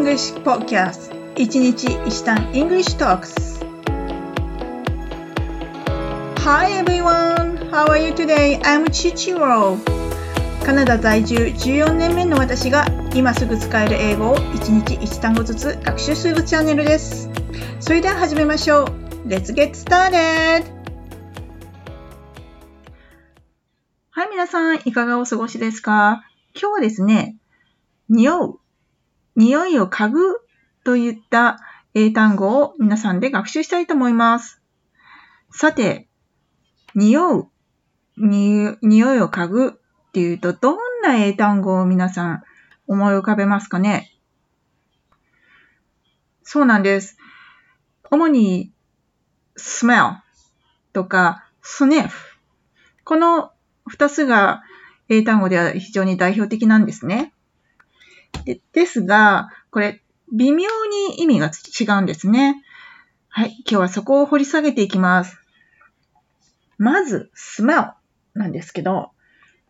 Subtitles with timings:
[0.00, 1.12] English Podcast.
[1.36, 3.60] 一日一単 English Talks.
[6.38, 7.68] Hi everyone!
[7.70, 8.58] How are you today?
[8.62, 9.76] I'm Chichiro.
[10.64, 17.28] カナダ在住14年目の私が今すぐ使える英語を一日一単語ずつ学習するチャンネルです。
[17.80, 18.86] それでは始めましょう。
[19.28, 20.64] Let's get started!
[24.12, 26.22] はい、皆さん、いかがお過ごしですか？
[26.58, 27.36] 今日はですね、
[28.08, 28.59] 匂う、
[29.36, 30.40] 匂いを嗅ぐ
[30.84, 31.58] といった
[31.94, 34.60] 英単語を皆さんで学習したいと思います。
[35.50, 36.08] さて、
[36.94, 37.48] 匂う、
[38.16, 38.76] 匂
[39.14, 39.70] いを嗅ぐっ
[40.12, 42.42] ていうと、どんな英単語を皆さん
[42.86, 44.12] 思い浮かべますかね？
[46.42, 47.16] そうなんです。
[48.10, 48.72] 主に
[49.56, 50.16] smell
[50.92, 52.10] とか sniff
[53.04, 53.52] この
[53.86, 54.62] 二つが
[55.08, 57.32] 英単語では非常に代表的なんですね。
[58.44, 60.68] でですが、これ、微妙
[61.08, 62.62] に意味が違うんですね。
[63.28, 63.56] はい。
[63.60, 65.38] 今日はそこを掘り下げていきます。
[66.78, 67.92] まず、smell
[68.34, 69.10] なんですけど、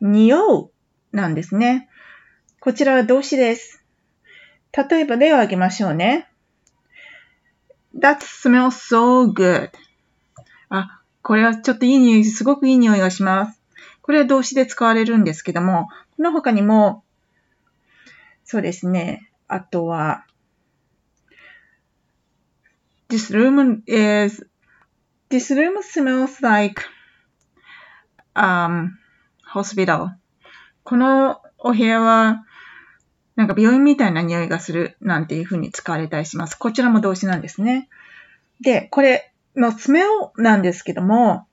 [0.00, 0.70] 匂う
[1.12, 1.88] なんですね。
[2.60, 3.82] こちらは動詞です。
[4.72, 6.28] 例えば例を挙げましょうね。
[7.98, 9.70] That smells so good.
[10.68, 13.60] あ、これはちょっといい匂い、すごくいい匂いがします。
[14.02, 17.02] これは動詞で使われるんですけども、この他にも、
[18.50, 19.30] そうですね。
[19.46, 20.26] あとは、
[23.08, 24.50] This room is,
[25.30, 26.82] this room smells like,
[28.34, 28.88] um,
[29.54, 30.14] hospital.
[30.82, 32.44] このお部屋は、
[33.36, 36.56] なんか病院みたいな匂いがするなんていう風に使われたりします。
[36.56, 37.88] こちらも動詞なんですね。
[38.60, 41.46] で、これの smell なんですけども、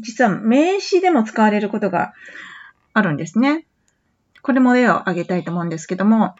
[0.00, 2.12] 実は名詞でも使われることが
[2.92, 3.67] あるんですね。
[4.42, 6.34] これも例を挙げたいと思うんですけども、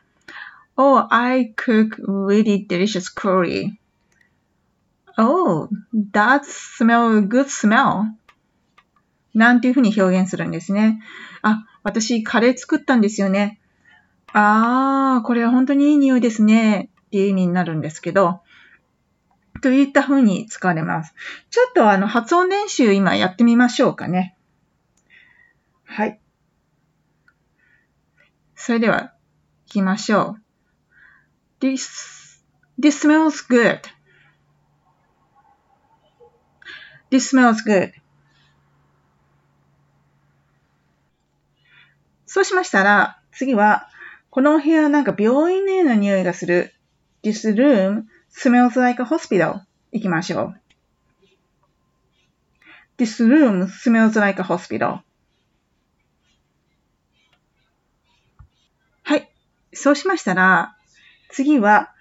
[0.76, 3.78] Oh, I cook really delicious curry.
[5.16, 5.68] Oh,
[6.12, 8.04] that smell good smell.
[9.34, 11.00] なんていうふうに表現するんですね。
[11.42, 13.60] あ、私カレー作ったんですよね。
[14.32, 16.90] あー、これは本当にいい匂いですね。
[17.06, 18.42] っていう意味になるんですけど、
[19.60, 21.14] といった風に使われます。
[21.50, 24.36] ちょっとあの発音練習今やってみましょうかね。
[25.84, 26.20] はい。
[28.60, 29.14] それでは、
[29.66, 30.36] 行きましょ
[31.60, 31.64] う。
[31.64, 32.40] This,
[32.78, 33.80] this smells good.
[37.10, 37.92] This smells good.
[42.26, 43.88] そうしましたら、次は、
[44.28, 46.74] この部屋なんか病院のような匂いがする。
[47.22, 49.60] This room smells like a hospital.
[49.92, 50.60] 行きましょう。
[52.98, 55.02] This room smells like a hospital.
[59.08, 59.32] はい。
[59.78, 60.76] そうしましたら、
[61.30, 61.92] 次は、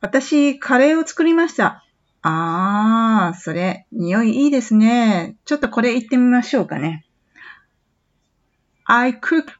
[0.00, 1.84] 私、カレーを作りました。
[2.22, 5.36] あー、それ、匂いいいですね。
[5.44, 7.04] ちょっとこれ言ってみましょうかね。
[8.84, 9.52] I cooked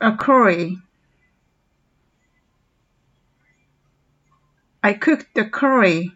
[0.00, 0.78] a curry
[4.80, 6.12] I cooked the curry.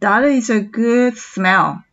[0.00, 1.84] That is a good smell.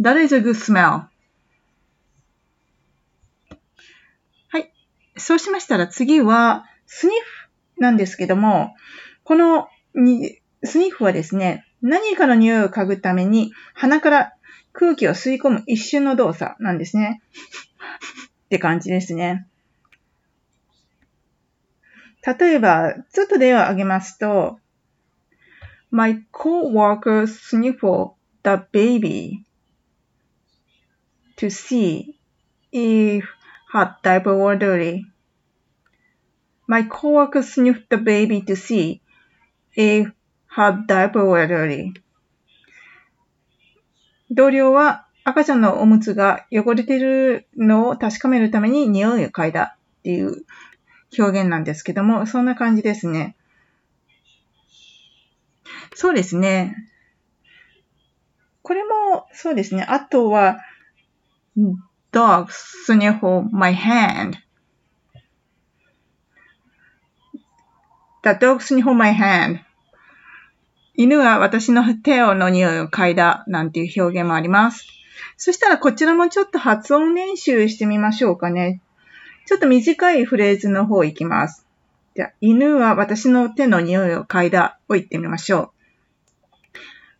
[0.00, 1.06] That is a good smell.
[4.48, 4.72] はい。
[5.16, 7.14] そうしましたら次は、スニッ
[7.76, 8.74] フなんですけども、
[9.24, 14.32] このにスニッフはですね、何かの匂いを嗅ぐために鼻から
[14.72, 17.20] 空気を吸い込む一瞬の動作なんですね。
[18.46, 19.46] って感じですね。
[22.24, 24.58] 例えば、ちょっと例を挙げますと、
[25.90, 28.12] My coworker sniffle
[28.44, 29.47] the baby
[31.38, 32.14] to see
[32.72, 33.24] if
[33.72, 35.06] her diaper were dirty.
[36.66, 39.00] My coworker sniffed the baby to see
[39.74, 40.10] if
[40.48, 41.94] her diaper were dirty.
[44.30, 50.44] 同僚は赤ちゃんのおむつが汚れているのを確かめるために匂いを嗅いだっていう
[51.18, 53.36] 表現なんですけども、そんな感じですね。
[55.94, 56.76] そうですね。
[58.62, 59.86] これも、そうですね。
[59.88, 60.58] あとは、
[62.12, 63.22] dog sniff
[63.52, 64.38] my hand.
[68.22, 69.60] The dog sniff my hand.
[70.94, 74.86] 犬は私の手の匂いを嗅いだなんていう表現もあります。
[75.36, 78.80] そしたらこちらもちょっと発音練習してみましょうかね。
[79.46, 81.64] ちょっと短いフレーズの方いきます。
[82.14, 85.72] じゃあ犬は私の手の匂いを嗅いだを言ってみましょ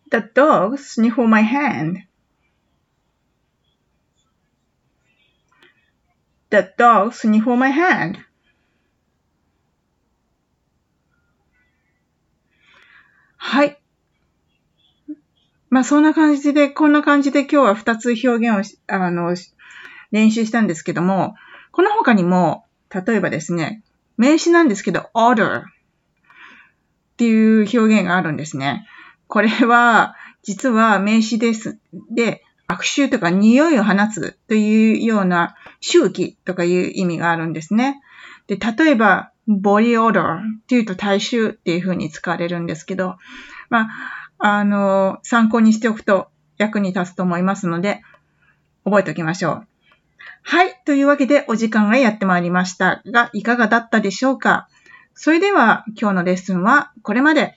[0.07, 2.08] う The dog sniffed my hand.
[6.49, 8.17] The dog sniffed my hand.
[13.37, 13.79] はい。
[15.69, 19.35] まあそんな感じで、こんな感じで今日は2つ表現をあの、
[20.11, 21.35] 練習したんですけども、
[21.71, 23.83] この他にも、例えばですね、
[24.17, 25.63] 名詞なんですけど、order っ
[27.17, 28.87] ていう表現があるんですね。
[29.27, 31.79] これは、実は名詞です。
[32.11, 37.99] で、悪臭とか匂いを放つというような周期とかいう意味があるんですね。
[38.45, 43.17] で、例えば、ボディオーダーっていうと体臭っていう風に使われるんですけど、
[43.71, 43.89] ま
[44.37, 48.03] あ、あの、参考にしておくと役に立つと思いますので、
[48.85, 49.67] 覚えておきましょう。
[50.43, 50.79] はい。
[50.85, 54.67] というわけでお時間がやってまいりましたが、いかがだったでしょうか？
[55.15, 57.55] それでは今日のレッスンはこれまで。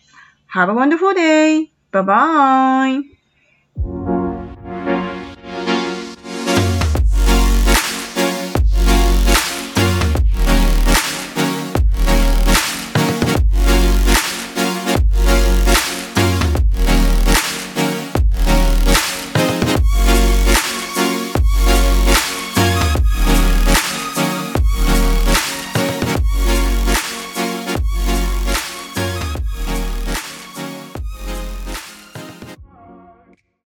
[0.55, 1.69] Have a wonderful day!
[1.93, 3.03] Bye
[3.77, 4.22] bye!